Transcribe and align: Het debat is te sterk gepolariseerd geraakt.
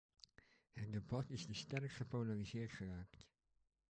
Het 0.71 0.91
debat 0.91 1.29
is 1.29 1.45
te 1.45 1.53
sterk 1.53 1.91
gepolariseerd 1.91 2.71
geraakt. 2.71 3.27